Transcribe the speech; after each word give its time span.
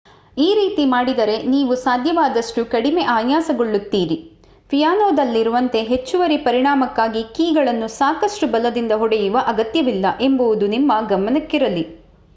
ಈ 0.37 0.47
ರೀತಿ 0.53 0.83
ಮಾಡಿದರೆ 0.91 1.33
ನೀವು 1.47 1.73
ಸಾಧ್ಯವಾದಷ್ಟು 1.83 2.61
ಕಡಿಮೆ 2.71 3.03
ಆಯಾಸಗೊಳಿಸುತ್ತೀರಿ 3.15 4.17
ಪಿಯಾನೋದಲ್ಲಿರುವಂತೆ 4.71 5.79
ಹೆಚ್ಚುವರಿ 5.83 6.37
ಪರಿಮಾಣಕ್ಕಾಗಿ 6.43 7.23
ಕೀಗಳನ್ನು 7.35 7.89
ಸಾಕಷ್ಟು 7.97 8.47
ಬಲದಿಂದ 8.47 8.95
ಹೊಡೆಯುವ 9.01 9.43
ಅಗತ್ಯವಿಲ್ಲ 9.47 10.07
ಎಂಬುದು 10.27 10.67
ನಿಮ್ಮ 10.67 10.93
ಗಮನಕ್ಕಿರಲಿ 11.09 11.85